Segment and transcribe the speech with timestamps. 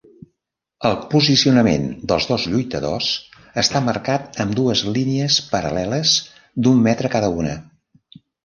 [0.87, 3.11] El posicionament dels dos lluitadors
[3.65, 6.17] està marcat amb dues línies paral·leles
[6.65, 7.57] d'un metre cada una.